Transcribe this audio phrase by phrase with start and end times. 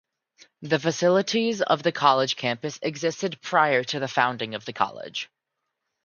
[0.63, 5.29] The facilities of the college campus existed prior to the founding of the college.